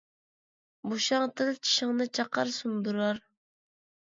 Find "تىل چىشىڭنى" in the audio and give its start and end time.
1.41-2.09